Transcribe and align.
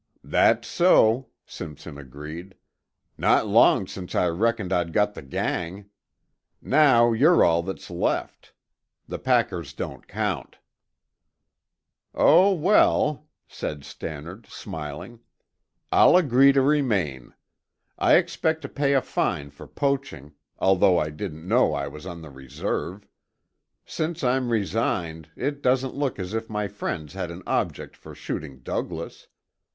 "That's 0.23 0.67
so," 0.67 1.27
Simpson 1.45 1.99
agreed. 1.99 2.55
"Not 3.19 3.45
long 3.45 3.85
since 3.85 4.15
I 4.15 4.29
reckoned 4.29 4.73
I'd 4.73 4.93
got 4.93 5.13
the 5.13 5.21
gang. 5.21 5.91
Now 6.59 7.13
you're 7.13 7.45
all 7.45 7.61
that's 7.61 7.91
left. 7.91 8.51
The 9.07 9.19
packers 9.19 9.73
don't 9.73 10.07
count." 10.07 10.57
"Oh, 12.15 12.51
well," 12.51 13.27
said 13.47 13.83
Stannard, 13.85 14.47
smiling. 14.47 15.19
"I'll 15.91 16.17
agree 16.17 16.51
to 16.53 16.63
remain. 16.63 17.35
I 17.99 18.15
expect 18.15 18.63
to 18.63 18.69
pay 18.69 18.93
a 18.95 19.03
fine 19.03 19.51
for 19.51 19.67
poaching, 19.67 20.33
although 20.57 20.97
I 20.97 21.11
didn't 21.11 21.47
know 21.47 21.75
I 21.75 21.87
was 21.87 22.07
on 22.07 22.23
the 22.23 22.31
reserve. 22.31 23.07
Since 23.85 24.23
I'm 24.23 24.49
resigned, 24.49 25.29
it 25.35 25.61
doesn't 25.61 25.93
look 25.93 26.17
as 26.17 26.33
if 26.33 26.49
my 26.49 26.67
friends 26.67 27.13
had 27.13 27.29
an 27.29 27.43
object 27.45 27.95
for 27.95 28.15
shooting 28.15 28.61
Douglas. 28.61 29.27